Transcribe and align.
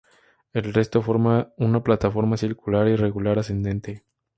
El 0.51 0.73
resto 0.73 1.03
forma 1.03 1.53
una 1.57 1.83
plataforma 1.83 2.35
circular 2.35 2.87
irregular 2.87 3.37
ascendente. 3.37 4.03